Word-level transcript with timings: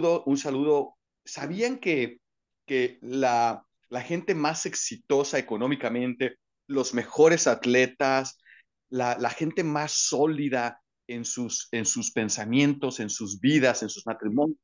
un 0.00 0.36
saludo. 0.36 0.96
¿Sabían 1.24 1.78
que, 1.78 2.18
que 2.66 2.98
la, 3.02 3.64
la 3.88 4.02
gente 4.02 4.34
más 4.34 4.66
exitosa 4.66 5.38
económicamente, 5.38 6.36
los 6.66 6.94
mejores 6.94 7.46
atletas, 7.46 8.38
la, 8.88 9.16
la 9.18 9.30
gente 9.30 9.64
más 9.64 9.92
sólida 9.92 10.80
en 11.06 11.24
sus, 11.24 11.68
en 11.72 11.84
sus 11.84 12.12
pensamientos, 12.12 13.00
en 13.00 13.10
sus 13.10 13.40
vidas, 13.40 13.82
en 13.82 13.88
sus 13.88 14.06
matrimonios, 14.06 14.58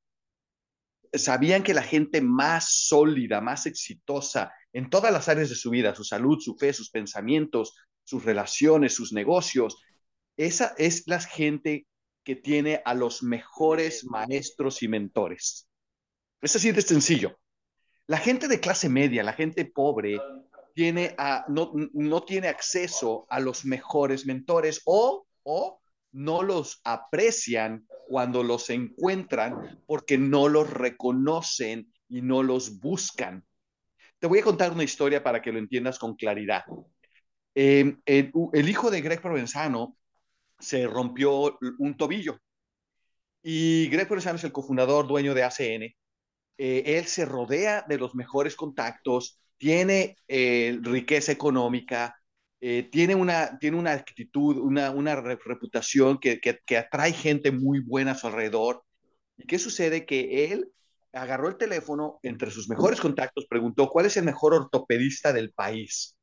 sabían 1.12 1.62
que 1.62 1.74
la 1.74 1.82
gente 1.82 2.20
más 2.20 2.86
sólida, 2.86 3.40
más 3.40 3.66
exitosa 3.66 4.52
en 4.72 4.90
todas 4.90 5.12
las 5.12 5.28
áreas 5.28 5.48
de 5.48 5.54
su 5.54 5.70
vida, 5.70 5.94
su 5.94 6.04
salud, 6.04 6.38
su 6.40 6.56
fe, 6.56 6.72
sus 6.72 6.90
pensamientos, 6.90 7.74
sus 8.04 8.24
relaciones, 8.24 8.94
sus 8.94 9.12
negocios, 9.12 9.76
esa 10.36 10.74
es 10.76 11.04
la 11.06 11.20
gente 11.20 11.86
que 12.26 12.34
tiene 12.34 12.82
a 12.84 12.92
los 12.92 13.22
mejores 13.22 14.04
maestros 14.04 14.82
y 14.82 14.88
mentores. 14.88 15.68
Es 16.42 16.56
así 16.56 16.72
de 16.72 16.82
sencillo. 16.82 17.38
La 18.08 18.18
gente 18.18 18.48
de 18.48 18.58
clase 18.58 18.88
media, 18.88 19.22
la 19.22 19.32
gente 19.32 19.64
pobre, 19.64 20.20
tiene 20.74 21.14
a, 21.18 21.44
no, 21.48 21.70
no 21.92 22.24
tiene 22.24 22.48
acceso 22.48 23.26
a 23.30 23.38
los 23.38 23.64
mejores 23.64 24.26
mentores 24.26 24.82
o, 24.86 25.24
o 25.44 25.80
no 26.10 26.42
los 26.42 26.80
aprecian 26.82 27.86
cuando 28.08 28.42
los 28.42 28.70
encuentran 28.70 29.84
porque 29.86 30.18
no 30.18 30.48
los 30.48 30.68
reconocen 30.68 31.92
y 32.08 32.22
no 32.22 32.42
los 32.42 32.80
buscan. 32.80 33.44
Te 34.18 34.26
voy 34.26 34.40
a 34.40 34.44
contar 34.44 34.72
una 34.72 34.82
historia 34.82 35.22
para 35.22 35.40
que 35.40 35.52
lo 35.52 35.60
entiendas 35.60 36.00
con 36.00 36.16
claridad. 36.16 36.64
Eh, 37.54 37.96
el, 38.04 38.32
el, 38.52 38.68
hijo 38.68 38.90
de 38.90 39.00
Greg 39.00 39.22
Provenzano 39.22 39.96
se 40.58 40.86
rompió 40.86 41.58
un 41.78 41.96
tobillo 41.96 42.38
y 43.48 43.86
Greg 43.90 44.08
es 44.12 44.42
el 44.42 44.50
cofundador, 44.50 45.06
dueño 45.06 45.32
de 45.32 45.44
ACN. 45.44 45.94
Eh, 46.58 46.82
él 46.98 47.06
se 47.06 47.24
rodea 47.24 47.84
de 47.88 47.96
los 47.96 48.16
mejores 48.16 48.56
contactos, 48.56 49.40
tiene 49.56 50.16
eh, 50.26 50.76
riqueza 50.82 51.30
económica, 51.30 52.16
eh, 52.60 52.88
tiene, 52.90 53.14
una, 53.14 53.56
tiene 53.60 53.76
una 53.76 53.92
actitud, 53.92 54.56
una, 54.56 54.90
una 54.90 55.14
reputación 55.14 56.18
que, 56.18 56.40
que, 56.40 56.76
atrae 56.76 57.12
gente 57.12 57.52
muy 57.52 57.78
buena 57.78 58.12
a 58.12 58.14
su 58.16 58.26
alrededor. 58.26 58.82
¿Y 59.36 59.46
qué 59.46 59.60
sucede? 59.60 60.06
Que 60.06 60.52
él 60.52 60.72
agarró 61.12 61.46
el 61.48 61.56
teléfono 61.56 62.18
entre 62.24 62.50
sus 62.50 62.68
mejores 62.68 63.00
contactos, 63.00 63.46
preguntó 63.48 63.88
cuál 63.90 64.06
es 64.06 64.16
el 64.16 64.24
mejor 64.24 64.54
ortopedista 64.54 65.32
del 65.32 65.52
país. 65.52 66.15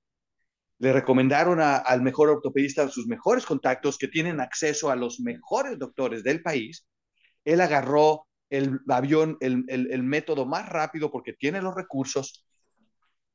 Le 0.80 0.92
recomendaron 0.92 1.60
al 1.62 2.02
mejor 2.02 2.30
ortopedista 2.30 2.88
sus 2.90 3.08
mejores 3.08 3.46
contactos 3.46 3.98
que 3.98 4.08
tienen 4.08 4.40
acceso 4.40 4.90
a 4.90 4.96
los 4.96 5.20
mejores 5.20 5.80
doctores 5.80 6.24
del 6.24 6.42
país. 6.42 6.86
Él 7.46 7.62
agarró 7.62 8.28
el 8.50 8.80
avión, 8.90 9.38
el, 9.40 9.64
el, 9.68 9.92
el 9.92 10.04
método 10.04 10.46
más 10.46 10.68
rápido 10.70 11.12
porque 11.12 11.34
tiene 11.34 11.62
los 11.62 11.76
recursos 11.76 12.46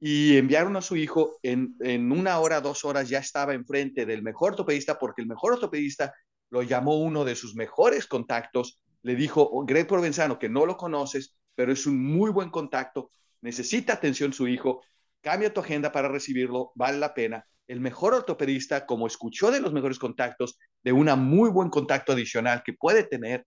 y 0.01 0.37
enviaron 0.37 0.77
a 0.77 0.83
su 0.83 0.97
hijo 0.97 1.39
en, 1.43 1.75
en, 1.81 2.13
una 2.13 2.39
hora, 2.39 2.61
dos 2.61 2.85
horas, 2.85 3.09
ya 3.09 3.19
estaba 3.19 3.55
enfrente 3.55 4.07
del 4.07 4.23
mejor 4.23 4.53
ortopedista 4.53 4.99
porque 4.99 5.23
el 5.23 5.29
mejor 5.29 5.55
ortopedista 5.55 6.15
lo 6.51 6.63
llamó 6.63 6.99
uno 6.99 7.25
de 7.25 7.35
sus 7.35 7.55
mejores 7.57 8.07
contactos, 8.07 8.81
le 9.03 9.17
dijo, 9.17 9.43
oh, 9.43 9.65
Greg 9.65 9.87
Provenzano, 9.87 10.39
que 10.39 10.49
no 10.49 10.67
lo 10.67 10.77
conoces, 10.77 11.37
pero 11.55 11.73
es 11.73 11.87
un 11.87 12.01
muy 12.01 12.31
buen 12.31 12.51
contacto, 12.51 13.11
necesita 13.41 13.95
atención 13.95 14.33
su 14.33 14.47
hijo, 14.47 14.83
cambia 15.29 15.53
tu 15.53 15.61
agenda 15.61 15.93
para 15.93 16.09
recibirlo, 16.09 16.73
vale 16.75 16.97
la 16.97 17.13
pena. 17.13 17.45
El 17.67 17.81
mejor 17.81 18.15
ortopedista, 18.15 18.87
como 18.87 19.07
escuchó 19.07 19.51
de 19.51 19.61
los 19.61 19.75
mejores 19.75 19.99
contactos, 19.99 20.59
de 20.83 20.93
una 20.93 21.17
muy 21.17 21.51
buen 21.51 21.69
contacto 21.69 22.13
adicional 22.13 22.63
que 22.65 22.73
puede 22.73 23.05
tener, 23.05 23.45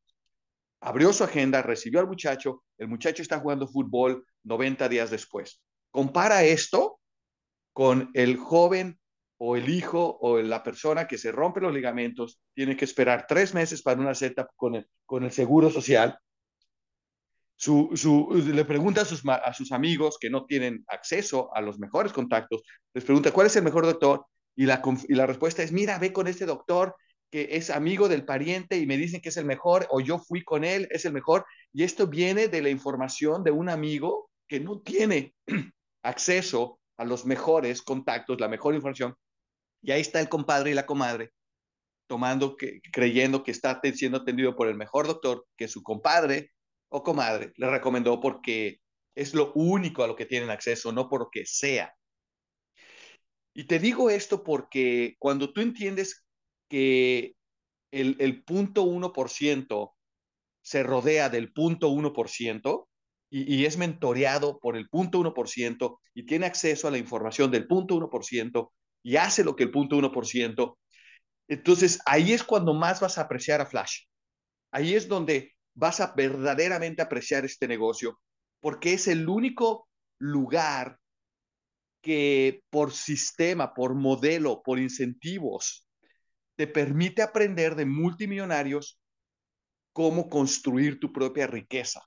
abrió 0.80 1.12
su 1.12 1.23
agenda, 1.23 1.64
recibió 1.64 2.00
al 2.00 2.06
muchacho, 2.06 2.64
el 2.78 2.88
muchacho 2.88 3.23
está 3.23 3.40
jugando 3.40 3.68
fútbol 3.68 4.23
90 4.44 4.90
días 4.90 5.10
después. 5.10 5.64
Compara 5.90 6.44
esto 6.44 7.00
con 7.73 8.11
el 8.14 8.38
joven 8.38 9.00
o 9.39 9.55
el 9.55 9.67
hijo 9.67 10.20
o 10.22 10.39
la 10.39 10.61
persona 10.61 11.08
que 11.08 11.17
se 11.17 11.32
rompe 11.32 11.61
los 11.61 11.73
ligamentos, 11.73 12.39
tiene 12.54 12.78
que 12.78 12.86
esperar 12.86 13.26
tres 13.28 13.55
meses 13.55 13.82
para 13.82 14.00
una 14.00 14.14
setup 14.14 14.50
con 14.55 14.76
el, 14.76 14.88
con 15.08 15.23
el 15.23 15.32
seguro 15.32 15.72
social. 15.72 16.16
Su, 17.61 17.92
su, 17.94 18.27
le 18.52 18.66
pregunta 18.66 19.02
a 19.02 19.05
sus, 19.05 19.22
a 19.27 19.54
sus 19.54 19.72
amigos 19.72 20.17
que 20.20 20.32
no 20.32 20.45
tienen 20.48 20.83
acceso 20.88 21.55
a 21.55 21.61
los 21.61 21.77
mejores 21.77 22.11
contactos, 22.11 22.64
les 22.92 23.04
pregunta 23.04 23.32
cuál 23.32 23.45
es 23.45 23.55
el 23.55 23.61
mejor 23.61 23.86
doctor 23.86 24.26
y 24.55 24.66
la, 24.66 24.82
y 25.08 25.14
la 25.14 25.27
respuesta 25.27 25.61
es, 25.61 25.72
mira, 25.72 25.99
ve 25.99 26.11
con 26.11 26.26
este 26.26 26.48
doctor 26.48 26.95
que 27.30 27.49
es 27.52 27.70
amigo 27.70 28.10
del 28.10 28.26
pariente 28.26 28.80
y 28.80 28.88
me 28.88 28.98
dicen 28.98 29.22
que 29.22 29.30
es 29.30 29.38
el 29.38 29.45
mejor 29.45 29.86
o 29.92 29.99
yo 29.99 30.17
fui 30.17 30.44
con 30.44 30.64
él, 30.64 30.88
es 30.89 31.05
el 31.05 31.14
mejor. 31.14 31.45
Y 31.72 31.83
esto 31.83 32.08
viene 32.08 32.48
de 32.48 32.64
la 32.64 32.72
información 32.72 33.44
de 33.44 33.52
un 33.52 33.70
amigo 33.70 34.32
que 34.48 34.60
no 34.60 34.82
tiene 34.82 35.36
acceso 36.04 36.80
a 36.98 37.05
los 37.05 37.28
mejores 37.28 37.83
contactos, 37.83 38.39
la 38.39 38.48
mejor 38.48 38.73
información. 38.73 39.14
Y 39.83 39.92
ahí 39.92 40.02
está 40.02 40.20
el 40.20 40.30
compadre 40.30 40.72
y 40.72 40.73
la 40.73 40.88
comadre 40.88 41.32
tomando, 42.08 42.58
que, 42.58 42.82
creyendo 42.92 43.43
que 43.43 43.52
está 43.52 43.80
siendo 43.93 44.17
atendido 44.17 44.55
por 44.55 44.67
el 44.67 44.76
mejor 44.76 45.05
doctor 45.05 45.45
que 45.55 45.67
su 45.67 45.83
compadre 45.83 46.49
o 46.92 47.04
comadre 47.04 47.54
le 47.56 47.70
recomendó 47.70 48.20
porque 48.20 48.82
es 49.16 49.34
lo 49.34 49.54
único 49.54 50.04
a 50.04 50.08
lo 50.08 50.16
que 50.16 50.26
tienen 50.26 50.50
acceso, 50.50 50.92
no 50.92 51.10
porque 51.10 51.46
sea. 51.46 51.94
Y 53.54 53.66
te 53.66 53.80
digo 53.80 54.10
esto 54.10 54.44
porque 54.44 55.16
cuando 55.20 55.52
tú 55.52 55.62
entiendes 55.62 56.26
que 56.70 57.36
el, 57.92 58.16
el 58.20 58.44
punto 58.44 58.84
1% 58.84 59.94
se 60.62 60.84
rodea 60.84 61.30
del 61.30 61.52
punto 61.52 61.90
1%, 61.90 62.88
y, 63.34 63.56
y, 63.56 63.66
es 63.66 63.78
mentoreado 63.78 64.60
por 64.60 64.76
el 64.76 64.90
punto 64.90 65.20
1% 65.20 66.00
y 66.14 66.26
tiene 66.26 66.46
acceso 66.46 66.90
a 66.90 66.92
la 66.92 66.98
información 66.98 67.50
del 67.50 67.66
punto 67.66 67.96
1% 67.96 68.72
y 69.04 69.16
hace 69.16 69.46
lo 69.46 69.56
que 69.56 69.64
el 69.64 69.72
punto 69.72 69.96
1%, 69.96 70.78
entonces 71.48 72.00
ahí 72.06 72.34
es 72.34 72.44
cuando 72.44 72.73
más 72.73 73.00
vas 73.00 73.18
a 73.18 73.22
apreciar 73.22 73.62
a 73.62 73.66
Flash. 73.66 74.04
Ahí 74.72 74.96
es 74.96 75.08
donde 75.08 75.54
vas 75.81 75.99
a 75.99 76.14
verdaderamente 76.15 77.02
apreciar 77.02 77.43
este 77.43 77.67
negocio, 77.67 78.21
porque 78.59 78.93
es 78.93 79.08
el 79.08 79.27
único 79.27 79.89
lugar 80.19 80.99
que 82.02 82.64
por 82.69 82.93
sistema, 82.93 83.73
por 83.73 83.95
modelo, 83.95 84.61
por 84.64 84.80
incentivos, 84.80 85.87
te 86.55 86.67
permite 86.67 87.21
aprender 87.21 87.75
de 87.75 87.86
multimillonarios 87.86 89.02
cómo 89.92 90.30
construir 90.30 90.99
tu 90.99 91.11
propia 91.11 91.47
riqueza 91.47 92.02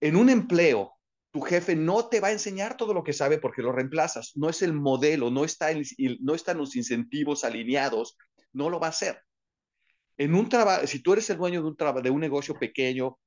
en 0.00 0.16
un 0.16 0.30
empleo, 0.30 0.94
tu 1.30 1.40
jefe 1.40 1.76
no 1.76 2.08
te 2.08 2.20
va 2.20 2.28
a 2.28 2.32
enseñar 2.32 2.76
todo 2.76 2.94
lo 2.94 3.02
que 3.02 3.12
sabe 3.12 3.38
porque 3.38 3.62
lo 3.62 3.72
reemplazas. 3.72 4.32
No 4.36 4.48
es 4.48 4.62
el 4.62 4.72
modelo, 4.72 5.30
no, 5.30 5.44
está 5.44 5.68
no 6.20 6.34
están 6.34 6.58
los 6.58 6.76
incentivos 6.76 7.44
alineados, 7.44 8.16
no 8.52 8.70
lo 8.70 8.80
va 8.80 8.88
a 8.88 8.90
hacer. 8.90 9.20
En 10.18 10.34
un 10.34 10.48
trabajo, 10.48 10.86
si 10.86 11.00
tú 11.00 11.12
eres 11.12 11.30
el 11.30 11.38
dueño 11.38 11.62
de 11.62 11.68
un, 11.68 12.02
de 12.02 12.10
un 12.10 12.20
negocio 12.20 12.58
pequeño, 12.58 13.18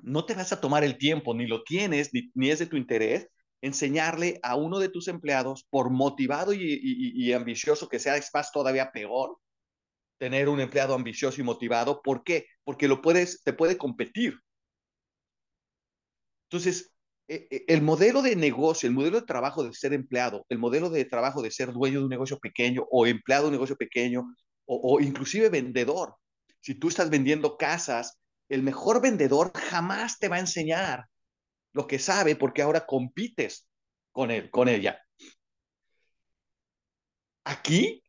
no 0.00 0.24
te 0.24 0.34
vas 0.34 0.52
a 0.52 0.60
tomar 0.60 0.84
el 0.84 0.96
tiempo, 0.98 1.34
ni 1.34 1.46
lo 1.46 1.64
tienes, 1.64 2.10
ni, 2.12 2.50
es 2.50 2.58
de 2.60 2.66
tu 2.66 2.76
interés, 2.76 3.28
enseñarle 3.62 4.38
a 4.42 4.56
uno 4.56 4.78
de 4.78 4.88
tus 4.88 5.08
empleados, 5.08 5.66
por 5.70 5.90
motivado 5.90 6.52
y, 6.52 6.60
y, 6.62 7.28
y, 7.28 7.32
ambicioso 7.32 7.88
que 7.88 7.98
sea, 7.98 8.16
es 8.16 8.30
más 8.32 8.52
todavía 8.52 8.92
peor 8.92 9.38
tener 10.18 10.48
un 10.48 10.60
empleado 10.60 10.94
ambicioso 10.94 11.40
y 11.40 11.44
motivado. 11.44 12.00
¿Por 12.02 12.22
qué? 12.24 12.46
Porque 12.64 12.88
lo 12.88 13.02
puedes, 13.02 13.42
te 13.42 13.52
puede 13.52 13.76
competir. 13.76 14.38
Entonces, 16.48 16.92
e, 17.26 17.48
e, 17.50 17.64
el 17.68 17.82
modelo 17.82 18.22
de 18.22 18.36
negocio, 18.36 18.88
el 18.88 18.94
modelo 18.94 19.20
de 19.20 19.26
trabajo 19.26 19.64
de 19.64 19.72
ser 19.74 19.92
empleado, 19.92 20.44
el 20.48 20.58
modelo 20.58 20.90
de 20.90 21.04
trabajo 21.04 21.42
de 21.42 21.50
ser 21.50 21.72
dueño 21.72 21.98
de 22.00 22.04
un 22.04 22.10
negocio 22.10 22.38
pequeño 22.38 22.86
o 22.90 23.06
empleado 23.06 23.44
de 23.44 23.48
un 23.48 23.54
negocio 23.54 23.76
pequeño 23.76 24.24
o, 24.66 25.00
inclusive 25.00 25.48
vendedor. 25.48 26.16
Si 26.60 26.74
tú 26.74 26.88
estás 26.88 27.10
vendiendo 27.10 27.56
casas, 27.56 28.18
el 28.48 28.62
mejor 28.62 29.00
vendedor 29.00 29.52
jamás 29.54 30.18
te 30.18 30.28
va 30.28 30.36
a 30.36 30.40
enseñar 30.40 31.06
lo 31.72 31.86
que 31.86 31.98
sabe 31.98 32.36
porque 32.36 32.62
ahora 32.62 32.86
compites 32.86 33.68
con 34.12 34.30
él, 34.30 34.50
con 34.50 34.68
ella. 34.68 35.00
Aquí 37.44 38.02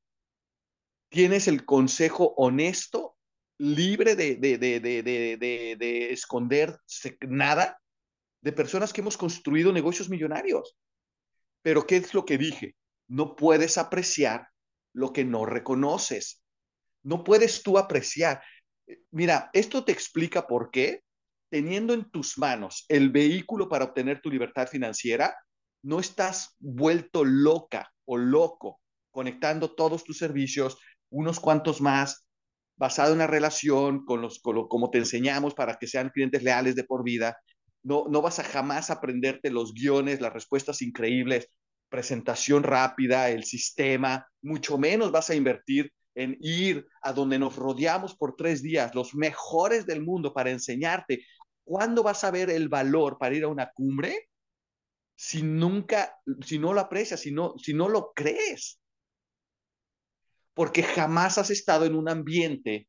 tienes 1.09 1.47
el 1.47 1.65
consejo 1.65 2.33
honesto, 2.37 3.17
libre 3.57 4.15
de, 4.15 4.35
de, 4.35 4.57
de, 4.57 4.79
de, 4.79 5.75
de 5.77 6.13
esconder 6.13 6.77
nada, 7.21 7.81
de 8.41 8.51
personas 8.51 8.93
que 8.93 9.01
hemos 9.01 9.17
construido 9.17 9.73
negocios 9.73 10.09
millonarios. 10.09 10.77
Pero 11.61 11.87
¿qué 11.87 11.97
es 11.97 12.13
lo 12.13 12.25
que 12.25 12.37
dije? 12.37 12.75
No 13.07 13.35
puedes 13.35 13.77
apreciar 13.77 14.49
lo 14.93 15.11
que 15.11 15.25
no 15.25 15.45
reconoces. 15.45 16.44
No 17.05 17.23
puedes 17.23 17.61
tú 17.61 17.77
apreciar. 17.77 18.41
Mira, 19.11 19.51
esto 19.53 19.85
te 19.85 19.91
explica 19.91 20.47
por 20.47 20.71
qué, 20.71 21.03
teniendo 21.49 21.93
en 21.93 22.09
tus 22.09 22.37
manos 22.37 22.85
el 22.89 23.11
vehículo 23.11 23.69
para 23.69 23.85
obtener 23.85 24.21
tu 24.21 24.31
libertad 24.31 24.67
financiera, 24.67 25.37
no 25.83 25.99
estás 25.99 26.55
vuelto 26.59 27.23
loca 27.23 27.93
o 28.05 28.17
loco 28.17 28.81
conectando 29.11 29.73
todos 29.73 30.03
tus 30.03 30.17
servicios, 30.17 30.77
unos 31.09 31.39
cuantos 31.39 31.79
más, 31.79 32.27
basado 32.75 33.11
en 33.11 33.19
una 33.19 33.27
relación 33.27 34.03
con 34.03 34.21
los, 34.21 34.41
como 34.41 34.89
te 34.89 34.97
enseñamos 34.97 35.53
para 35.53 35.75
que 35.75 35.87
sean 35.87 36.09
clientes 36.09 36.43
leales 36.43 36.75
de 36.75 36.83
por 36.83 37.03
vida. 37.03 37.37
No, 37.83 38.05
no 38.09 38.21
vas 38.21 38.39
a 38.39 38.43
jamás 38.43 38.89
aprenderte 38.89 39.51
los 39.51 39.73
guiones, 39.73 40.19
las 40.19 40.33
respuestas 40.33 40.81
increíbles, 40.81 41.49
presentación 41.87 42.63
rápida, 42.63 43.29
el 43.29 43.45
sistema, 43.45 44.27
mucho 44.41 44.77
menos 44.77 45.11
vas 45.11 45.29
a 45.29 45.35
invertir 45.35 45.93
en 46.15 46.37
ir 46.39 46.87
a 47.01 47.13
donde 47.13 47.37
nos 47.37 47.55
rodeamos 47.57 48.15
por 48.15 48.35
tres 48.35 48.63
días, 48.63 48.95
los 48.95 49.13
mejores 49.13 49.85
del 49.85 50.01
mundo 50.01 50.33
para 50.33 50.49
enseñarte. 50.49 51.25
¿Cuándo 51.63 52.03
vas 52.03 52.23
a 52.23 52.31
ver 52.31 52.49
el 52.49 52.69
valor 52.69 53.17
para 53.19 53.35
ir 53.35 53.43
a 53.43 53.49
una 53.49 53.71
cumbre? 53.71 54.29
Si 55.15 55.43
nunca, 55.43 56.17
si 56.41 56.57
no 56.57 56.73
lo 56.73 56.81
aprecias, 56.81 57.19
si 57.19 57.31
no, 57.31 57.53
si 57.57 57.73
no 57.73 57.89
lo 57.89 58.11
crees. 58.13 58.79
Porque 60.53 60.83
jamás 60.83 61.37
has 61.37 61.49
estado 61.49 61.85
en 61.85 61.95
un 61.95 62.07
ambiente 62.07 62.87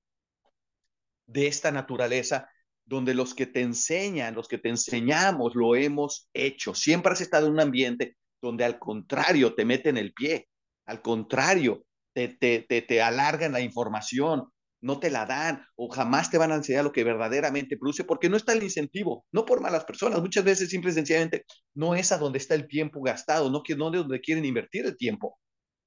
de 1.26 1.48
esta 1.48 1.72
naturaleza 1.72 2.48
donde 2.84 3.14
los 3.14 3.34
que 3.34 3.46
te 3.46 3.62
enseñan, 3.62 4.36
los 4.36 4.46
que 4.46 4.58
te 4.58 4.68
enseñamos, 4.68 5.56
lo 5.56 5.74
hemos 5.74 6.28
hecho. 6.32 6.74
Siempre 6.74 7.12
has 7.12 7.20
estado 7.20 7.48
en 7.48 7.54
un 7.54 7.60
ambiente 7.60 8.16
donde 8.40 8.64
al 8.64 8.78
contrario 8.78 9.54
te 9.54 9.64
meten 9.64 9.96
el 9.96 10.12
pie, 10.12 10.48
al 10.84 11.02
contrario 11.02 11.85
te, 12.16 12.28
te, 12.28 12.60
te, 12.66 12.80
te 12.80 13.02
alargan 13.02 13.52
la 13.52 13.60
información, 13.60 14.50
no 14.80 14.98
te 14.98 15.10
la 15.10 15.26
dan 15.26 15.66
o 15.74 15.90
jamás 15.90 16.30
te 16.30 16.38
van 16.38 16.50
a 16.50 16.54
enseñar 16.54 16.82
lo 16.82 16.90
que 16.92 17.04
verdaderamente 17.04 17.76
produce 17.76 18.04
porque 18.04 18.30
no 18.30 18.38
está 18.38 18.54
el 18.54 18.62
incentivo, 18.62 19.26
no 19.32 19.44
por 19.44 19.60
malas 19.60 19.84
personas, 19.84 20.22
muchas 20.22 20.42
veces 20.42 20.70
simple 20.70 20.92
y 20.92 20.94
sencillamente 20.94 21.44
no 21.74 21.94
es 21.94 22.12
a 22.12 22.18
donde 22.18 22.38
está 22.38 22.54
el 22.54 22.68
tiempo 22.68 23.02
gastado, 23.02 23.50
no, 23.50 23.62
no 23.76 23.90
de 23.90 23.98
donde 23.98 24.20
quieren 24.22 24.46
invertir 24.46 24.86
el 24.86 24.96
tiempo. 24.96 25.38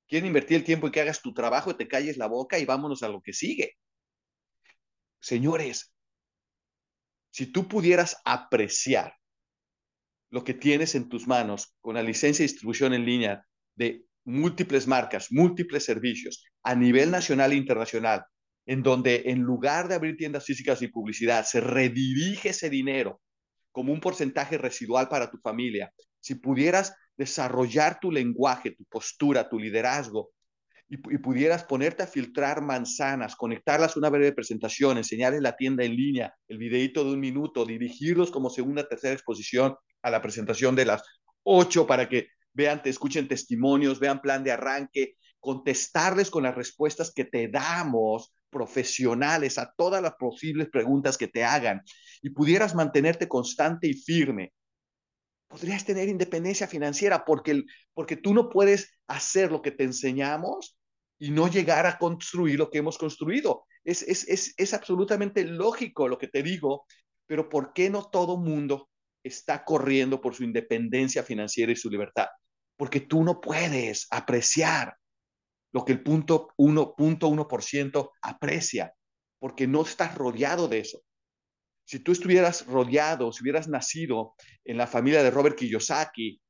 Quieren 0.08 0.28
invertir 0.28 0.58
el 0.58 0.64
tiempo 0.64 0.88
y 0.88 0.92
que 0.92 1.02
hagas 1.02 1.20
tu 1.20 1.34
trabajo, 1.34 1.76
te 1.76 1.88
calles 1.88 2.18
la 2.18 2.28
boca 2.28 2.60
y 2.60 2.66
vámonos 2.66 3.02
a 3.02 3.10
lo 3.10 3.22
que 3.22 3.34
sigue. 3.34 3.74
Señores, 5.20 5.92
si 7.32 7.48
tú 7.48 7.68
pudieras 7.68 8.18
apreciar 8.24 9.16
lo 10.30 10.44
que 10.44 10.54
tienes 10.54 10.94
en 10.94 11.10
tus 11.10 11.28
manos 11.28 11.76
con 11.82 11.96
la 11.96 12.04
licencia 12.04 12.44
de 12.44 12.52
distribución 12.52 12.94
en 12.94 13.06
línea 13.06 13.46
de 13.76 14.09
múltiples 14.26 14.88
marcas, 14.88 15.32
múltiples 15.32 15.86
servicios 15.86 16.46
a 16.64 16.76
nivel 16.76 17.12
nacional 17.12 17.52
e 17.52 17.56
internacional, 17.56 18.24
en 18.66 18.84
donde 18.84 19.24
en 19.26 19.40
lugar 19.40 19.88
de 19.88 19.96
abrir 19.96 20.18
tiendas 20.18 20.46
físicas 20.46 20.82
y 20.82 20.88
publicidad, 20.88 21.46
se 21.46 21.62
redirige 21.62 22.50
ese 22.50 22.70
dinero 22.70 23.22
como 23.72 23.94
un 23.94 24.00
porcentaje 24.00 24.58
residual 24.58 25.08
para 25.10 25.30
tu 25.32 25.38
familia. 25.38 25.92
Si 26.20 26.36
pudieras 26.36 26.94
desarrollar 27.18 28.00
tu 28.00 28.12
lenguaje, 28.12 28.72
tu 28.72 28.86
postura, 28.86 29.50
tu 29.50 29.60
liderazgo, 29.60 30.32
y, 30.90 30.98
pudieras 30.98 31.64
ponerte 31.64 32.02
a 32.02 32.08
filtrar 32.08 32.62
manzanas, 32.62 33.36
conectarlas 33.36 33.96
a 33.96 34.00
una 34.00 34.10
breve 34.10 34.32
presentación, 34.32 34.98
enseñarles 34.98 35.42
la 35.42 35.56
tienda 35.56 35.84
en 35.84 35.96
línea, 35.96 36.34
el 36.48 36.58
videito 36.58 37.04
de 37.04 37.12
un 37.12 37.20
minuto, 37.20 37.64
dirigirlos 37.64 38.32
como 38.32 38.50
segunda, 38.50 38.88
tercera 38.88 39.14
exposición 39.14 39.76
a 40.02 40.10
la 40.10 40.22
presentación 40.22 40.76
de 40.76 40.86
las 40.86 41.04
ocho 41.44 41.86
para 41.86 42.10
que 42.10 42.30
vean, 42.60 42.84
te 42.84 42.90
escuchen 42.90 43.30
testimonios, 43.30 44.00
vean 44.00 44.22
plan 44.22 44.44
de 44.44 44.52
arranque, 44.52 45.16
contestarles 45.40 46.30
con 46.30 46.44
las 46.44 46.56
respuestas 46.56 47.14
que 47.14 47.24
te 47.24 47.48
damos 47.48 48.34
profesionales 48.50 49.58
a 49.58 49.74
todas 49.78 50.02
las 50.02 50.16
posibles 50.16 50.68
preguntas 50.70 51.18
que 51.18 51.30
te 51.30 51.46
hagan 51.46 51.82
y 52.22 52.32
pudieras 52.32 52.76
mantenerte 52.76 53.30
constante 53.30 53.88
y 53.88 53.94
firme, 53.94 54.52
podrías 55.48 55.86
tener 55.86 56.10
independencia 56.10 56.68
financiera 56.68 57.24
porque, 57.24 57.64
porque 57.94 58.18
tú 58.18 58.34
no 58.34 58.50
puedes 58.50 58.92
hacer 59.08 59.52
lo 59.52 59.62
que 59.62 59.72
te 59.72 59.86
enseñamos 59.86 60.78
y 61.18 61.32
no 61.32 61.48
llegar 61.48 61.86
a 61.86 61.98
construir 61.98 62.60
lo 62.60 62.70
que 62.70 62.80
hemos 62.80 62.98
construido. 62.98 63.66
Es, 63.86 64.04
es, 64.04 64.28
es, 64.28 64.54
es 64.58 64.74
absolutamente 64.74 65.46
lógico 65.46 66.10
lo 66.10 66.18
que 66.18 66.28
te 66.28 66.44
digo, 66.44 66.86
pero 67.26 67.48
¿por 67.48 67.72
qué 67.72 67.90
no 67.90 68.10
todo 68.10 68.38
mundo 68.38 68.90
está 69.24 69.64
corriendo 69.64 70.20
por 70.20 70.36
su 70.36 70.44
independencia 70.44 71.24
financiera 71.24 71.72
y 71.72 71.78
su 71.78 71.90
libertad? 71.90 72.28
Porque 72.80 73.02
tú 73.02 73.26
no 73.26 73.42
puedes 73.42 74.08
apreciar 74.10 74.96
lo 75.74 75.84
que 75.84 75.92
el 75.92 76.02
punto 76.02 76.48
1.1% 76.58 78.12
aprecia, 78.22 78.96
porque 79.38 79.68
no 79.68 79.82
estás 79.82 80.16
rodeado 80.16 80.70
de 80.70 80.80
eso. 80.80 81.04
Si 81.86 82.00
tú 82.00 82.14
estuvieras 82.14 82.66
rodeado, 82.68 83.34
si 83.34 83.44
hubieras 83.44 83.68
nacido 83.68 84.34
en 84.64 84.78
la 84.78 84.88
familia 84.88 85.22
de 85.24 85.30
Robert 85.30 85.58
Kiyosaki, 85.58 86.42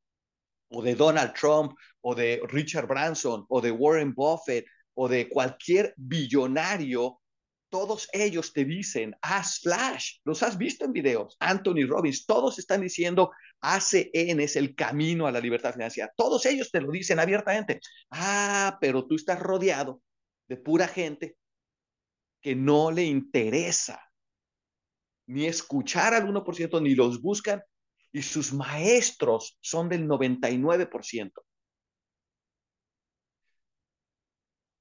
o 0.69 0.83
de 0.83 0.93
Donald 0.93 1.33
Trump, 1.33 1.73
o 2.01 2.13
de 2.13 2.41
Richard 2.47 2.85
Branson, 2.85 3.45
o 3.49 3.59
de 3.59 3.71
Warren 3.71 4.13
Buffett, 4.13 4.67
o 4.93 5.07
de 5.07 5.27
cualquier 5.27 5.95
billonario, 5.97 7.21
todos 7.69 8.09
ellos 8.13 8.51
te 8.53 8.65
dicen, 8.65 9.15
haz 9.21 9.59
flash, 9.59 10.17
los 10.23 10.43
has 10.43 10.57
visto 10.57 10.85
en 10.85 10.93
videos, 10.93 11.37
Anthony 11.39 11.85
Robbins, 11.87 12.25
todos 12.25 12.59
están 12.59 12.81
diciendo, 12.81 13.31
ACN 13.61 14.39
es 14.39 14.55
el 14.55 14.75
camino 14.75 15.27
a 15.27 15.31
la 15.31 15.39
libertad 15.39 15.73
financiera. 15.73 16.11
Todos 16.15 16.45
ellos 16.45 16.71
te 16.71 16.81
lo 16.81 16.91
dicen 16.91 17.19
abiertamente. 17.19 17.79
Ah, 18.09 18.77
pero 18.81 19.05
tú 19.05 19.15
estás 19.15 19.39
rodeado 19.39 20.01
de 20.47 20.57
pura 20.57 20.87
gente 20.87 21.35
que 22.41 22.55
no 22.55 22.91
le 22.91 23.03
interesa 23.03 24.01
ni 25.27 25.45
escuchar 25.45 26.13
al 26.13 26.27
1%, 26.27 26.81
ni 26.81 26.95
los 26.95 27.21
buscan, 27.21 27.61
y 28.11 28.23
sus 28.23 28.51
maestros 28.51 29.59
son 29.61 29.87
del 29.87 30.07
99%. 30.07 31.31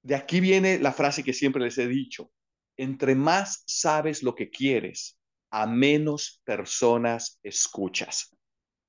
De 0.03 0.15
aquí 0.15 0.41
viene 0.41 0.79
la 0.79 0.93
frase 0.93 1.23
que 1.23 1.35
siempre 1.35 1.63
les 1.63 1.77
he 1.77 1.87
dicho, 1.87 2.31
entre 2.79 3.17
más 3.17 3.65
sabes 3.67 4.23
lo 4.23 4.35
que 4.35 4.51
quieres, 4.51 5.19
a 5.51 5.67
menos 5.67 6.41
personas 6.45 7.39
escuchas. 7.43 8.35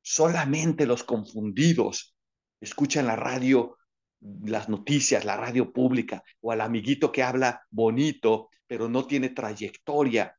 Solamente 0.02 0.86
los 0.86 1.04
confundidos 1.04 2.16
escuchan 2.62 3.08
la 3.08 3.16
radio, 3.16 3.78
las 4.22 4.70
noticias, 4.70 5.26
la 5.26 5.38
radio 5.38 5.74
pública, 5.74 6.24
o 6.40 6.52
al 6.52 6.62
amiguito 6.62 7.12
que 7.12 7.24
habla 7.24 7.66
bonito, 7.72 8.50
pero 8.68 8.88
no 8.88 9.08
tiene 9.08 9.30
trayectoria. 9.30 10.38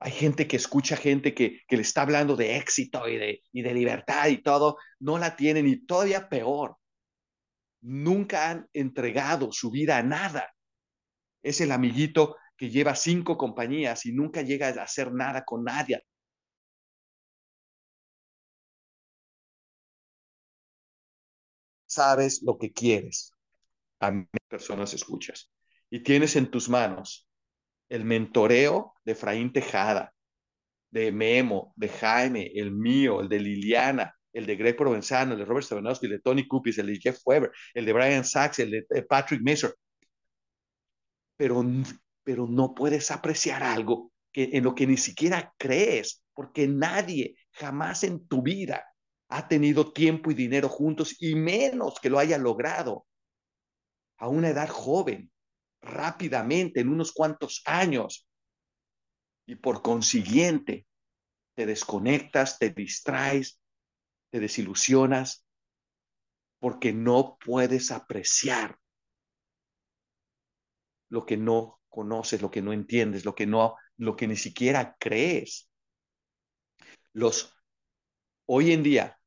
Hay 0.00 0.12
gente 0.12 0.48
que 0.48 0.56
escucha 0.56 0.96
gente 0.96 1.32
que, 1.32 1.60
que 1.68 1.76
le 1.76 1.82
está 1.82 2.02
hablando 2.02 2.34
de 2.34 2.56
éxito 2.56 3.08
y 3.08 3.16
de, 3.16 3.42
y 3.52 3.62
de 3.62 3.72
libertad 3.72 4.26
y 4.28 4.42
todo, 4.42 4.78
no 4.98 5.16
la 5.16 5.36
tienen 5.36 5.66
y 5.68 5.86
todavía 5.86 6.28
peor. 6.28 6.76
Nunca 7.82 8.50
han 8.50 8.68
entregado 8.72 9.52
su 9.52 9.70
vida 9.70 9.98
a 9.98 10.02
nada 10.02 10.55
es 11.42 11.60
el 11.60 11.72
amiguito 11.72 12.36
que 12.56 12.70
lleva 12.70 12.94
cinco 12.94 13.36
compañías 13.36 14.06
y 14.06 14.12
nunca 14.12 14.42
llega 14.42 14.68
a 14.68 14.82
hacer 14.82 15.12
nada 15.12 15.44
con 15.44 15.64
nadie. 15.64 16.02
Sabes 21.86 22.42
lo 22.42 22.58
que 22.58 22.72
quieres. 22.72 23.32
A 24.00 24.10
mí 24.10 24.26
personas 24.48 24.92
escuchas. 24.94 25.50
Y 25.90 26.00
tienes 26.00 26.36
en 26.36 26.50
tus 26.50 26.68
manos 26.68 27.28
el 27.88 28.04
mentoreo 28.04 28.94
de 29.04 29.12
Efraín 29.12 29.52
Tejada, 29.52 30.12
de 30.90 31.12
Memo, 31.12 31.72
de 31.76 31.88
Jaime, 31.88 32.50
el 32.54 32.72
mío, 32.72 33.20
el 33.20 33.28
de 33.28 33.40
Liliana, 33.40 34.14
el 34.32 34.46
de 34.46 34.56
Greg 34.56 34.76
Provenzano, 34.76 35.32
el 35.32 35.38
de 35.38 35.44
Robert 35.44 35.66
Sabanowski, 35.66 36.06
el 36.06 36.12
de 36.12 36.20
Tony 36.20 36.46
Kupis, 36.46 36.78
el 36.78 36.88
de 36.88 36.98
Jeff 36.98 37.20
Weber, 37.24 37.52
el 37.74 37.84
de 37.86 37.92
Brian 37.92 38.24
Sachs, 38.24 38.58
el 38.58 38.70
de 38.70 39.02
Patrick 39.02 39.42
Messer 39.42 39.74
pero, 41.36 41.64
pero 42.22 42.46
no 42.46 42.74
puedes 42.74 43.10
apreciar 43.10 43.62
algo 43.62 44.12
que, 44.32 44.50
en 44.52 44.64
lo 44.64 44.74
que 44.74 44.86
ni 44.86 44.96
siquiera 44.96 45.54
crees, 45.58 46.22
porque 46.34 46.66
nadie 46.66 47.36
jamás 47.52 48.04
en 48.04 48.26
tu 48.26 48.42
vida 48.42 48.84
ha 49.28 49.48
tenido 49.48 49.92
tiempo 49.92 50.30
y 50.30 50.34
dinero 50.34 50.68
juntos 50.68 51.16
y 51.20 51.34
menos 51.34 51.98
que 52.00 52.10
lo 52.10 52.18
haya 52.18 52.38
logrado 52.38 53.06
a 54.18 54.28
una 54.28 54.48
edad 54.48 54.68
joven, 54.68 55.30
rápidamente, 55.82 56.80
en 56.80 56.88
unos 56.88 57.12
cuantos 57.12 57.62
años. 57.66 58.26
Y 59.46 59.56
por 59.56 59.82
consiguiente, 59.82 60.86
te 61.54 61.66
desconectas, 61.66 62.58
te 62.58 62.70
distraes, 62.70 63.60
te 64.30 64.40
desilusionas, 64.40 65.46
porque 66.58 66.92
no 66.92 67.36
puedes 67.44 67.90
apreciar 67.90 68.78
lo 71.08 71.26
que 71.26 71.36
no 71.36 71.80
conoces, 71.88 72.42
lo 72.42 72.50
que 72.50 72.62
no 72.62 72.72
entiendes, 72.72 73.24
lo 73.24 73.34
que 73.34 73.46
no, 73.46 73.76
lo 73.96 74.16
que 74.16 74.28
ni 74.28 74.36
siquiera 74.36 74.96
crees. 74.98 75.68
Los 77.12 77.54
hoy 78.46 78.72
en 78.72 78.82
día, 78.82 79.18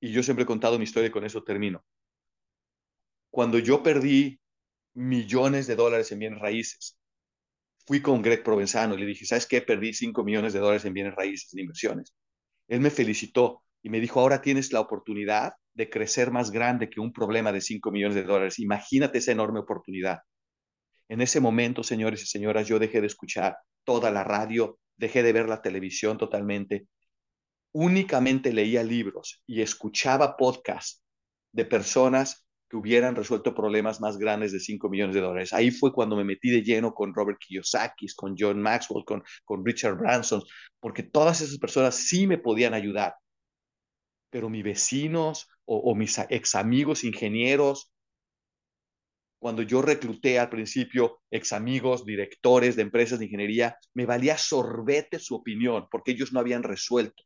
y 0.00 0.12
yo 0.12 0.22
siempre 0.22 0.44
he 0.44 0.46
contado 0.46 0.78
mi 0.78 0.84
historia 0.84 1.08
y 1.08 1.12
con 1.12 1.24
eso 1.24 1.44
termino. 1.44 1.84
Cuando 3.30 3.58
yo 3.58 3.82
perdí 3.82 4.40
millones 4.94 5.66
de 5.66 5.76
dólares 5.76 6.12
en 6.12 6.18
bienes 6.18 6.40
raíces, 6.40 6.98
fui 7.86 8.02
con 8.02 8.22
Greg 8.22 8.42
Provenzano 8.42 8.94
y 8.94 8.98
le 8.98 9.06
dije, 9.06 9.26
¿sabes 9.26 9.46
qué? 9.46 9.62
Perdí 9.62 9.94
5 9.94 10.24
millones 10.24 10.52
de 10.52 10.60
dólares 10.60 10.84
en 10.84 10.94
bienes 10.94 11.14
raíces, 11.14 11.52
en 11.54 11.60
inversiones. 11.60 12.14
Él 12.68 12.80
me 12.80 12.90
felicitó 12.90 13.62
y 13.82 13.90
me 13.90 14.00
dijo, 14.00 14.20
ahora 14.20 14.42
tienes 14.42 14.72
la 14.72 14.80
oportunidad 14.80 15.52
de 15.74 15.90
crecer 15.90 16.30
más 16.30 16.50
grande 16.50 16.90
que 16.90 17.00
un 17.00 17.12
problema 17.12 17.52
de 17.52 17.60
5 17.60 17.90
millones 17.90 18.14
de 18.16 18.24
dólares. 18.24 18.58
Imagínate 18.58 19.18
esa 19.18 19.32
enorme 19.32 19.60
oportunidad. 19.60 20.20
En 21.08 21.20
ese 21.20 21.40
momento, 21.40 21.82
señores 21.82 22.22
y 22.22 22.26
señoras, 22.26 22.68
yo 22.68 22.78
dejé 22.78 23.00
de 23.00 23.06
escuchar 23.06 23.58
toda 23.84 24.10
la 24.10 24.24
radio, 24.24 24.78
dejé 24.96 25.22
de 25.22 25.32
ver 25.32 25.48
la 25.48 25.62
televisión 25.62 26.18
totalmente. 26.18 26.86
Únicamente 27.72 28.52
leía 28.52 28.82
libros 28.82 29.42
y 29.46 29.62
escuchaba 29.62 30.36
podcasts 30.36 31.02
de 31.52 31.64
personas 31.64 32.46
que 32.72 32.78
hubieran 32.78 33.14
resuelto 33.14 33.54
problemas 33.54 34.00
más 34.00 34.16
grandes 34.16 34.50
de 34.50 34.58
5 34.58 34.88
millones 34.88 35.14
de 35.14 35.20
dólares. 35.20 35.52
Ahí 35.52 35.70
fue 35.70 35.92
cuando 35.92 36.16
me 36.16 36.24
metí 36.24 36.48
de 36.50 36.62
lleno 36.62 36.94
con 36.94 37.14
Robert 37.14 37.38
Kiyosaki, 37.38 38.06
con 38.16 38.34
John 38.38 38.62
Maxwell, 38.62 39.04
con, 39.04 39.22
con 39.44 39.62
Richard 39.62 39.98
Branson, 39.98 40.42
porque 40.80 41.02
todas 41.02 41.42
esas 41.42 41.58
personas 41.58 41.94
sí 41.94 42.26
me 42.26 42.38
podían 42.38 42.72
ayudar. 42.72 43.14
Pero 44.30 44.48
mis 44.48 44.64
vecinos 44.64 45.48
o, 45.66 45.76
o 45.76 45.94
mis 45.94 46.18
ex 46.30 46.54
amigos 46.54 47.04
ingenieros, 47.04 47.92
cuando 49.42 49.62
yo 49.62 49.82
recluté 49.82 50.38
al 50.38 50.48
principio 50.48 51.20
ex 51.28 51.52
amigos, 51.52 52.06
directores 52.06 52.76
de 52.76 52.82
empresas 52.82 53.18
de 53.18 53.24
ingeniería, 53.24 53.76
me 53.92 54.06
valía 54.06 54.38
sorbete 54.38 55.18
su 55.18 55.34
opinión, 55.34 55.88
porque 55.90 56.12
ellos 56.12 56.32
no 56.32 56.38
habían 56.38 56.62
resuelto 56.62 57.24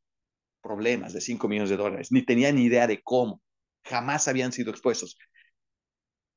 problemas 0.63 1.13
de 1.13 1.21
5 1.21 1.47
millones 1.47 1.69
de 1.69 1.77
dólares, 1.77 2.09
ni 2.13 2.25
tenían 2.25 2.57
idea 2.57 2.87
de 2.87 3.03
cómo, 3.03 3.43
jamás 3.85 4.29
habían 4.29 4.51
sido 4.53 4.71
expuestos. 4.71 5.19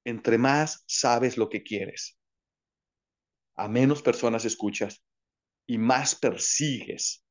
Entre 0.04 0.38
más 0.38 0.84
sabes 0.86 1.38
lo 1.38 1.48
que 1.48 1.64
quieres, 1.64 2.20
a 3.56 3.70
menos 3.70 4.02
personas 4.02 4.44
escuchas 4.44 5.02
y 5.66 5.78
más 5.78 6.14
persigues 6.14 7.24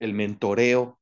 el 0.00 0.14
mentoreo 0.14 0.98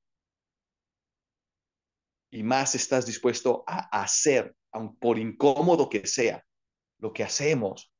y 2.33 2.43
más 2.43 2.75
estás 2.75 3.07
dispuesto 3.07 3.63
a 3.69 4.03
hacer, 4.03 4.57
aun 4.73 4.97
por 4.99 5.17
incómodo 5.21 5.89
que 5.89 6.05
sea, 6.09 6.43
lo 6.99 7.13
que 7.13 7.25
hacemos, 7.25 7.93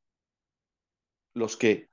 los 1.35 1.57
que 1.57 1.89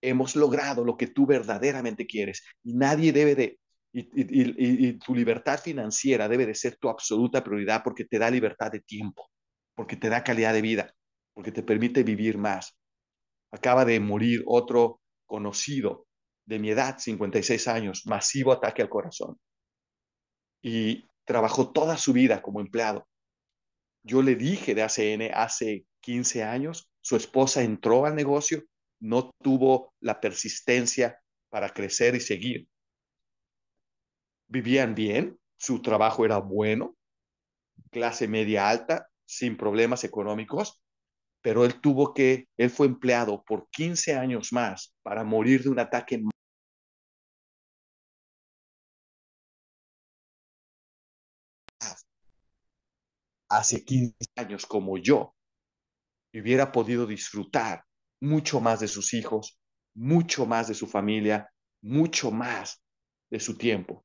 hemos 0.00 0.36
logrado 0.36 0.84
lo 0.84 0.96
que 0.96 1.08
tú 1.08 1.26
verdaderamente 1.26 2.06
quieres. 2.06 2.44
Y 2.62 2.74
nadie 2.74 3.12
debe 3.12 3.34
de, 3.34 3.58
y, 3.92 4.92
tu 4.98 5.14
libertad 5.14 5.60
financiera 5.60 6.28
debe 6.28 6.46
de 6.46 6.54
ser 6.54 6.76
tu 6.76 6.88
absoluta 6.88 7.42
prioridad 7.42 7.82
porque 7.82 8.04
te 8.04 8.18
da 8.18 8.30
libertad 8.30 8.70
de 8.70 8.80
tiempo, 8.80 9.30
porque 9.74 9.96
te 9.96 10.08
da 10.08 10.24
calidad 10.24 10.52
de 10.52 10.62
vida, 10.62 10.94
porque 11.34 11.52
te 11.52 11.62
permite 11.62 12.02
vivir 12.02 12.38
más. 12.38 12.76
Acaba 13.50 13.84
de 13.84 13.98
morir 13.98 14.42
otro 14.46 15.00
conocido 15.26 16.06
de 16.46 16.58
mi 16.58 16.70
edad, 16.70 16.98
56 16.98 17.68
años, 17.68 18.06
masivo 18.06 18.52
ataque 18.52 18.82
al 18.82 18.88
corazón. 18.88 19.38
Y 20.62 21.08
trabajó 21.24 21.72
toda 21.72 21.96
su 21.96 22.12
vida 22.12 22.42
como 22.42 22.60
empleado. 22.60 23.06
Yo 24.02 24.22
le 24.22 24.34
dije 24.34 24.74
de 24.74 24.82
ACN 24.82 25.30
hace 25.34 25.84
15 26.00 26.42
años, 26.44 26.90
su 27.00 27.16
esposa 27.16 27.62
entró 27.62 28.06
al 28.06 28.14
negocio, 28.14 28.64
no 29.00 29.30
tuvo 29.42 29.94
la 30.00 30.20
persistencia 30.20 31.20
para 31.48 31.70
crecer 31.70 32.14
y 32.14 32.20
seguir. 32.20 32.68
Vivían 34.46 34.94
bien, 34.94 35.38
su 35.56 35.82
trabajo 35.82 36.24
era 36.24 36.38
bueno, 36.38 36.96
clase 37.90 38.28
media 38.28 38.68
alta, 38.68 39.08
sin 39.24 39.56
problemas 39.56 40.04
económicos, 40.04 40.80
pero 41.42 41.64
él 41.64 41.80
tuvo 41.80 42.14
que, 42.14 42.48
él 42.56 42.70
fue 42.70 42.86
empleado 42.86 43.42
por 43.44 43.68
15 43.70 44.14
años 44.14 44.52
más 44.52 44.94
para 45.02 45.24
morir 45.24 45.62
de 45.62 45.68
un 45.70 45.78
ataque 45.78 46.22
hace 53.48 53.84
15 53.84 54.14
años 54.36 54.66
como 54.66 54.98
yo, 54.98 55.34
hubiera 56.34 56.72
podido 56.72 57.06
disfrutar 57.06 57.84
mucho 58.20 58.60
más 58.60 58.80
de 58.80 58.88
sus 58.88 59.14
hijos, 59.14 59.58
mucho 59.94 60.46
más 60.46 60.68
de 60.68 60.74
su 60.74 60.86
familia, 60.86 61.50
mucho 61.82 62.30
más 62.30 62.82
de 63.30 63.40
su 63.40 63.56
tiempo, 63.56 64.04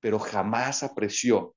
pero 0.00 0.18
jamás 0.18 0.82
apreció 0.82 1.54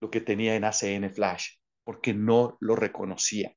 lo 0.00 0.10
que 0.10 0.20
tenía 0.20 0.54
en 0.54 0.64
ACN 0.64 1.10
Flash, 1.10 1.56
porque 1.84 2.12
no 2.12 2.56
lo 2.60 2.76
reconocía, 2.76 3.54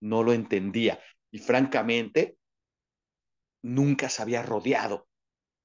no 0.00 0.22
lo 0.22 0.32
entendía 0.32 1.00
y 1.30 1.38
francamente 1.38 2.38
nunca 3.62 4.08
se 4.08 4.22
había 4.22 4.42
rodeado 4.42 5.08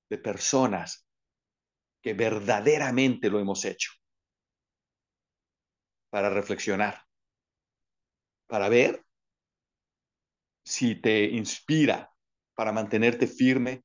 de 0.09 0.17
personas 0.17 1.07
que 2.01 2.13
verdaderamente 2.13 3.29
lo 3.29 3.39
hemos 3.39 3.65
hecho 3.65 3.91
para 6.11 6.29
reflexionar, 6.29 7.04
para 8.47 8.69
ver 8.69 9.03
si 10.63 10.95
te 10.95 11.25
inspira 11.25 12.11
para 12.55 12.71
mantenerte 12.71 13.27
firme, 13.27 13.83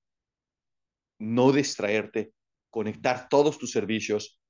no 1.18 1.52
distraerte, 1.52 2.32
conectar 2.70 3.28
todos 3.28 3.58
tus 3.58 3.70
servicios, 3.70 4.40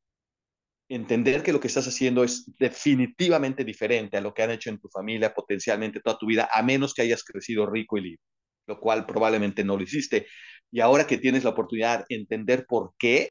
entender 0.88 1.42
que 1.42 1.52
lo 1.52 1.60
que 1.60 1.68
estás 1.68 1.86
haciendo 1.88 2.24
es 2.24 2.44
definitivamente 2.58 3.64
diferente 3.64 4.16
a 4.16 4.20
lo 4.20 4.34
que 4.34 4.42
han 4.42 4.50
hecho 4.50 4.70
en 4.70 4.78
tu 4.78 4.88
familia 4.88 5.32
potencialmente 5.34 6.00
toda 6.00 6.18
tu 6.18 6.26
vida, 6.26 6.48
a 6.52 6.62
menos 6.62 6.94
que 6.94 7.02
hayas 7.02 7.24
crecido 7.24 7.66
rico 7.66 7.98
y 7.98 8.02
libre, 8.02 8.22
lo 8.66 8.78
cual 8.80 9.06
probablemente 9.06 9.64
no 9.64 9.76
lo 9.76 9.82
hiciste. 9.82 10.26
Y 10.70 10.80
ahora 10.80 11.06
que 11.06 11.18
tienes 11.18 11.44
la 11.44 11.50
oportunidad 11.50 12.04
de 12.08 12.16
entender 12.16 12.66
por 12.66 12.94
qué, 12.98 13.30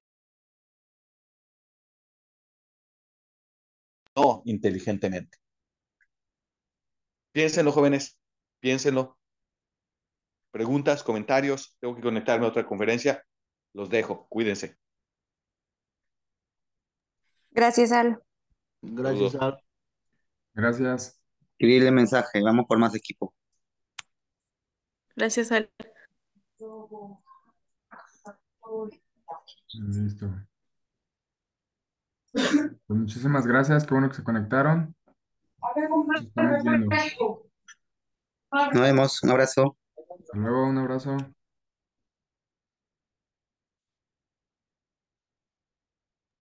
no 4.15 4.41
inteligentemente. 4.45 5.37
Piénsenlo, 7.31 7.71
jóvenes, 7.71 8.19
piénsenlo. 8.59 9.17
Preguntas, 10.51 11.03
comentarios, 11.03 11.77
tengo 11.79 11.95
que 11.95 12.01
conectarme 12.01 12.45
a 12.45 12.49
otra 12.49 12.65
conferencia. 12.65 13.23
Los 13.73 13.89
dejo, 13.89 14.27
cuídense. 14.29 14.77
Gracias, 17.51 17.91
Al. 17.91 18.21
Gracias, 18.81 19.35
Al. 19.35 19.61
Gracias. 20.53 21.21
Escribirle 21.51 21.91
mensaje, 21.91 22.41
vamos 22.41 22.65
por 22.67 22.79
más 22.79 22.95
equipo. 22.95 23.33
Gracias, 25.15 25.51
Al. 25.51 25.71
Listo. 29.73 30.27
Pues 32.31 32.99
muchísimas 32.99 33.45
gracias, 33.45 33.85
qué 33.85 33.93
bueno 33.93 34.09
que 34.09 34.15
se 34.15 34.23
conectaron. 34.23 34.95
Nos 38.73 38.81
vemos, 38.81 39.23
un 39.23 39.29
abrazo. 39.29 39.77
Hasta 39.97 40.37
luego, 40.37 40.67
un 40.67 40.77
abrazo. 40.77 41.17